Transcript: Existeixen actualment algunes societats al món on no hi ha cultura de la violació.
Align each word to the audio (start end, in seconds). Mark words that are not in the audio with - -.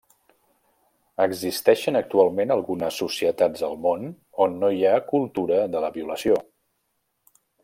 Existeixen 1.25 1.99
actualment 1.99 2.53
algunes 2.55 2.97
societats 3.03 3.67
al 3.69 3.77
món 3.85 4.09
on 4.47 4.59
no 4.65 4.73
hi 4.79 4.83
ha 4.95 4.99
cultura 5.15 5.63
de 5.77 5.85
la 5.87 5.97
violació. 6.01 6.45